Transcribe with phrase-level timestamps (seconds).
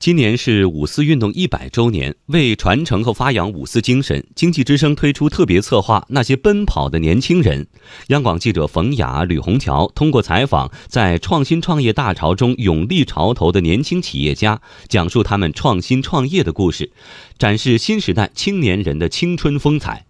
[0.00, 7.64] 今年是五四运动一百周年，为传承和发扬五四精神，经济之声推出特别策划《那些奔跑的年轻人》。
[8.06, 16.90] 央广记者冯雅、吕红桥通过采访在创新创业大潮中勇立潮头的年轻企业家，讲述他们创新创业的故事，
[17.38, 20.06] 展示新时代青年人的青春风采。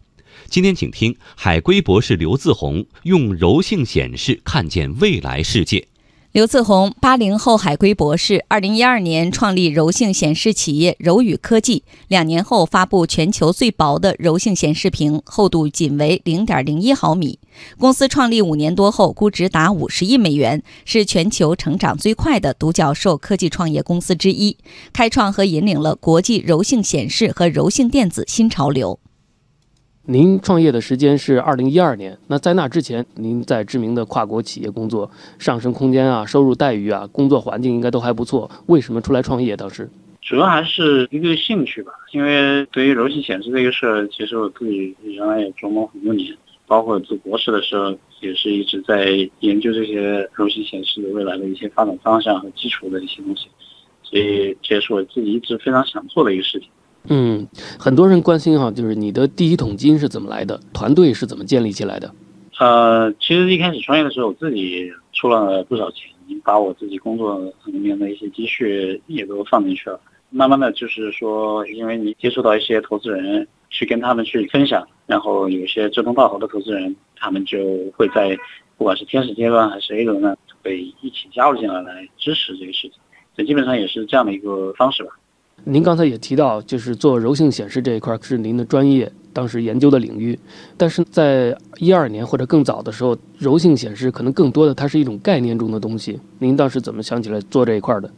[0.48, 5.88] 今天，请听海归博士刘自宏用柔性显示看见未来世界。
[6.32, 17.40] 刘自宏，八零后海归博士，二零一二年创立柔性显示企业柔宇科技，两年后发布全球最薄的柔性显示屏，厚度仅为零点零一毫米。
[17.80, 24.56] 公司创立五年多后，估值达五十亿美元，是全球成长最快的独角兽科技创业公司之一，
[24.92, 29.00] 开创和引领了国际柔性显示和柔性电子新潮流。
[30.06, 38.50] 您创业的时间是二零一二年，那在那之前，您在知名的跨国企业工作，上升空间啊，收入待遇啊，工作环境应该都还不错。
[38.66, 39.54] 为什么出来创业？
[39.54, 39.88] 当时
[40.22, 46.34] 主要还是一个兴趣吧，因为对于柔性显示这个事儿，其实我自己原来也琢磨很多年，
[46.66, 53.48] 包括读博士的时候，也是一直在研究这些柔性显示未来的一些发展方向和基础的一些东西，
[54.02, 56.68] 所以这也是我自己一直非常想做的一个事情。
[57.08, 57.46] 嗯，
[57.78, 62.12] 很多人关心哈，就是你的第一桶金是怎么来的，团队是怎么建立起来的？
[62.58, 66.10] 呃，其实一开始创业的时候，我自己出了不少钱，
[66.44, 69.98] 把我自己工作里面的一些积蓄也都放进去了。
[70.28, 77.58] 慢慢的就是说，因为你接触到一些投资人，去跟他们去分享，然后有些志同道合的投资人，他们就
[77.96, 78.38] 会在
[78.76, 82.92] 不管是天使阶段还是 A 轮呢，会一起加入进来来支持这个事情。
[83.34, 85.10] 所以基本上也是这样的一个方式吧。
[85.64, 90.38] 您刚才也提到，就是做柔性显示这一块是您的专业，当时研究的领域。
[90.76, 96.18] 但是在一二年或者更早的时候，柔性显示可能更多的它是一种概念中的东西。
[96.38, 98.10] 您当时怎么想起来做这一块的？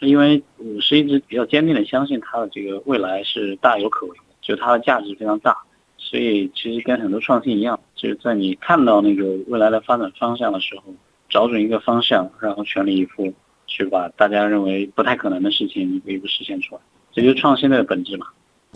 [0.00, 5.56] 因为我是一直比较坚定的相信它的这个未来是大有可为，就它的价值非常大。
[5.98, 10.94] 所以其实跟很多创新一样，就是在你看到那个未来的发展方向的时候，
[11.28, 13.32] 找准一个方向，然后全力以赴。
[13.70, 16.80] 去把大家认为不太可能的事情一步一步实现出来，
[17.12, 18.26] 这就是创新的本质嘛。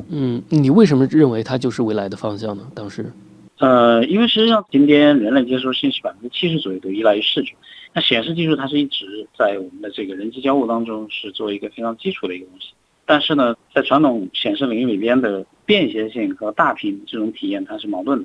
[0.09, 2.67] 嗯，你为什么认为它就是未来的方向呢？
[2.75, 3.13] 当时，
[3.59, 7.55] 呃，因为实际上今天人类接收信息百分之七十左右都依赖于视觉，
[7.93, 12.69] 那显示技术它是一直在我们的这个人机交互当中是作为一个非常基础的一个东西。
[13.05, 18.25] 但是呢，在传统显示领域里边的便携性和大屏这种体验它是矛盾的，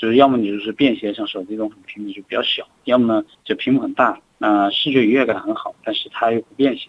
[0.00, 4.18] 就是要么你就是便携，像手机这种屏幕就比较小，要么呢就屏幕很大。
[4.38, 6.88] 那视觉愉悦感很好，但是它又不便携，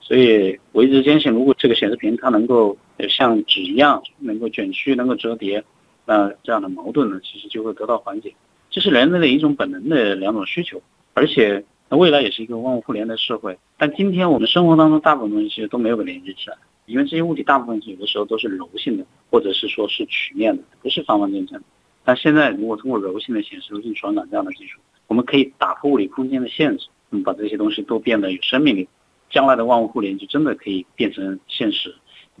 [0.00, 2.76] 所以我一直坚信，如果这个显示屏它能够
[3.08, 5.62] 像纸一样能够卷曲、能够折叠，
[6.04, 8.34] 那这样的矛盾呢，其实就会得到缓解。
[8.68, 10.82] 这是人类的一种本能的两种需求，
[11.14, 13.56] 而且那未来也是一个万物互联的社会。
[13.78, 16.56] 但今天我们生活当中大部分东西其实都没有被连接起来，
[16.86, 21.62] 因为这些物体大部分有的时候都是柔性的，或者是说是曲面的，不是方方正正。
[22.10, 28.88] 但现在如果通过柔性的显示、柔性传感这样的技术，我们可以打破物理空间的限制，嗯，把这些东西都变得有生命力，
[29.30, 31.94] 将来的万物互联就真的可以变成现实。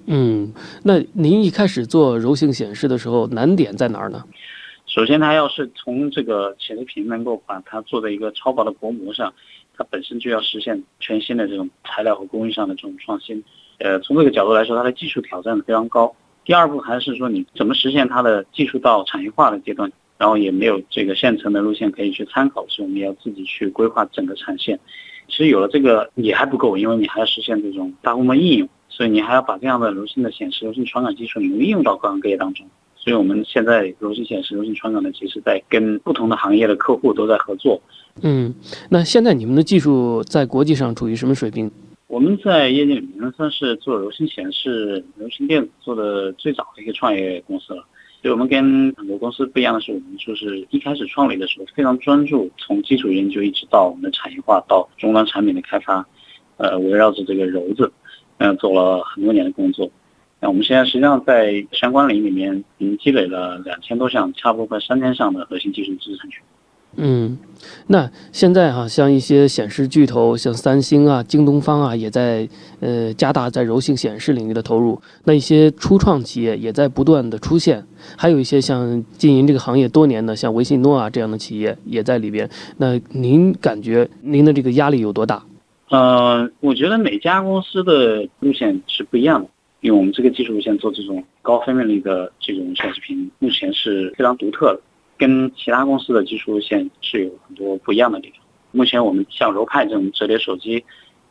[0.06, 4.24] 嗯，那您一开始做柔性显示的时候，难点在哪儿呢？
[4.86, 9.32] 首先，它要是从这个显示屏能够把它做在一个超薄的薄膜上，
[9.76, 13.40] 它本身就要实现全新的这种材料和工艺上的这种创新。
[13.78, 16.12] 呃，从这个角度来说，它的技术挑战非常高。
[16.44, 19.90] 第二步还是说你怎么实现它的技术到产业化的阶段。
[20.18, 24.78] 然后也没有这个现成的路线可以去参考，所以我们要自己去规划整个产线。
[25.28, 32.66] 其实有了这个也还不够，因为你还要实现这种大规模应用，所以你还要把这样的柔性的显示、柔性传感技术能应用到各行各业当中。
[32.96, 37.80] 所以我们现在柔性显示、柔性传感呢，其实在跟不同的行业的客户都在合作。
[38.20, 38.54] 嗯，
[38.90, 41.70] 那现在你们的技术在国际上处于什么水平？
[42.10, 47.86] 我们在业界里面算是做柔性显示、柔性电子做的最早的一个创业公司了。
[48.20, 56.04] 所以我们跟很多公司不一样的是，我们就是一开始创立的时候非常专注，从基础研究一直到我们的产业化到终端产品的开发，
[56.56, 57.92] 呃，围绕着这个柔字，
[58.38, 59.88] 嗯，做了很多年的工作。
[60.40, 66.42] 那我们现在实际上在相关领域里面已经积累了两千多项，差不多快三千项的核心技术知识产权。
[66.96, 67.38] 嗯，
[67.86, 72.48] 那现在哈，像一些显示巨头，像三星啊、京东方啊，也在
[72.80, 75.00] 呃加大在柔性显示领域的投入。
[75.24, 77.84] 那一些初创企业也在不断的出现，
[78.16, 82.50] 还有一些像经营这个行业多年的，像维信诺啊这样的企业也在里边。
[82.76, 85.42] 那您感觉您的这个压力有多大？
[85.90, 89.48] 呃，我觉得每家公司的路线是不一样的，
[89.80, 94.80] 因为我们这个技术路线做这种高分辨率的这种显示屏，目前是非常独特的。
[95.20, 98.38] 跟其他公司的技术路线是有很多不一样的地方。
[98.72, 100.82] 目前我们像柔派这种折叠手机，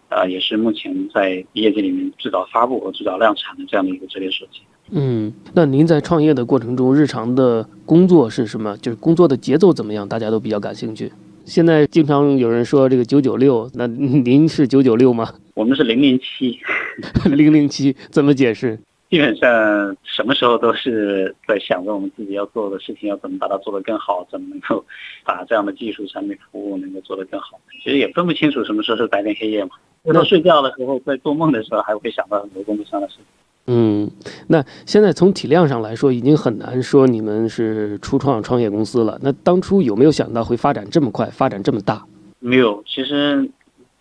[0.10, 4.60] 呃，也是目前在业界里面最早发布和最早量产的这样的一个折叠手机。
[4.92, 8.78] 嗯，那您在创业的过程中，日常的工作是什么？
[8.78, 10.08] 就是工作的节奏怎么样？
[10.08, 11.12] 大家都比较感兴趣。
[11.46, 15.34] 现在经常有人说这个九九六，那您是九九六吗？
[15.56, 16.60] 我们是零零七，
[17.36, 18.80] 零零七怎么解释？
[19.10, 24.86] 基本上什么时候都是在想着我们自己要做的事情要怎么把它做得更好，怎么能够
[25.26, 27.60] 把这样的技术产品服务能够做得更好。
[27.84, 29.72] 其实也分不清楚什么时候是白天黑夜嘛。
[30.14, 33.26] 到睡觉的时候，在做梦的时候，还会想到很多工作上的事情。
[33.68, 34.10] 嗯，
[34.48, 39.20] 那现在从体量上来说，已经很难说你们是初创创业公司了。
[39.22, 42.04] 那当初有没有想到会发展这么快，发展这么大？
[42.40, 43.48] 没有，其实，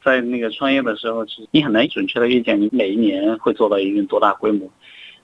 [0.08, 4.66] 在那个创业的时候，其实你很难准确的预见你每一年会做到一定多大规模。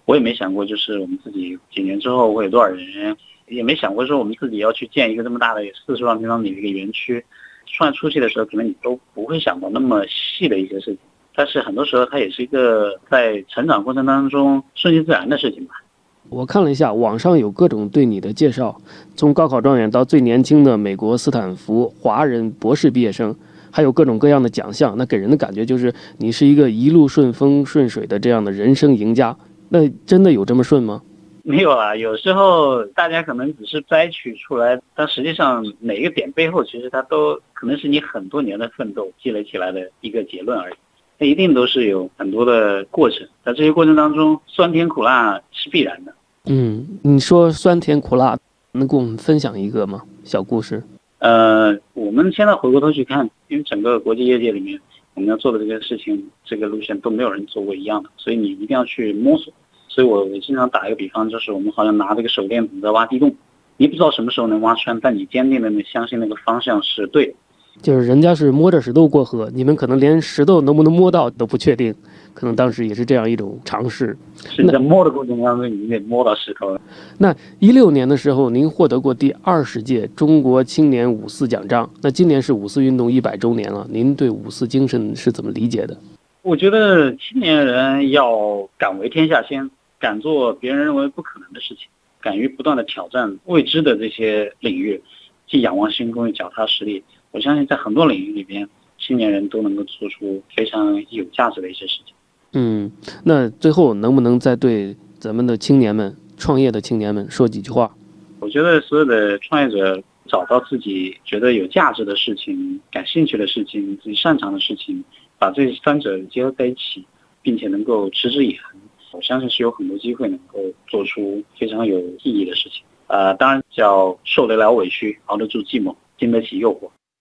[0.04, 3.16] 我也没想过，就是我们自己几年之后会有多少人，
[3.48, 7.24] 也没想过说我们自己要去建一个这么大的四十万平方米的一个园区。
[7.66, 10.98] 创业初期的时候，可能你都不会想到那么细的一些事情。
[11.34, 15.82] 但是很多时候，它也是一个在成长过程当中顺其自然的事情吧。
[16.28, 18.78] 我看了一下网上有各种对你的介绍，
[19.16, 23.34] 从高考状元到最年轻的美国斯坦福华人博士毕业生，
[23.74, 29.36] 还有各种各样的奖项，那给人的感觉就是你是一个一路顺风顺水的这样的人生赢家。
[29.68, 31.02] 那真的有这么顺吗？
[31.42, 40.74] 没有啊，有时候大家可能只是摘取出来，但实际上每一个点背后，其实它都可能是你很多年的奋斗积累起来的一个结论而已。
[41.18, 46.14] 它一定都是有很多的过程，在这些过程当中，酸甜苦辣是必然的。
[46.44, 48.38] 嗯，你说酸甜苦辣，
[48.70, 50.00] 能给我们分享一个吗？
[50.22, 50.80] 小故事？
[51.24, 54.78] 呃，我们现在回过头去看，因为整个国际业界里面，
[55.14, 59.50] 我们要做的这个事情，这个路线都没有人做过一样的，所以你一定要去摸索。
[59.88, 63.34] 所以我我经常打一个比方，就是我们好像拿这个手电筒在挖地洞，
[63.78, 67.34] 你不知道什么时候能挖穿，但你坚定的相信那个方向是对。
[67.80, 71.94] 就是人家是摸着石头过河，你们可能连石头能不能摸到都不确定，
[72.34, 74.16] 可能当时也是这样一种尝试。
[74.36, 76.80] 是在摸的过程当中，你得摸到石头了。
[77.18, 81.88] 那一六年的时候，您获得过第二十届中国青年五四奖章。
[82.02, 85.96] 那今年是五四运动一百周年了，您对五四精神是怎么理解的？
[86.42, 91.86] 我觉得青年人要敢为天下先，敢做别人认为不可能的事情，
[92.20, 95.00] 敢于不断的挑战未知的这些领域，
[95.48, 97.02] 既仰望星空又脚踏实地。
[97.30, 102.13] 我相信在很多领域里边，青年人都能够做出非常有价值的一些事情。
[102.54, 102.90] 嗯，
[103.24, 107.94] 那最后能不能再对咱们的青年们、创业的青年们说几句话？
[108.40, 115.02] 我觉得所有的创业者找到自己觉得有价值的事情、感兴趣的事情、自己擅长的事情，
[115.38, 117.04] 把这三者结合在一起，
[117.42, 118.80] 并且能够持之以恒，
[119.12, 122.82] 我相信是有很多机会能够做出非常有意义的事情。
[123.06, 126.88] 呃，当然叫受得了委屈，熬得住寂寞，经得起诱惑。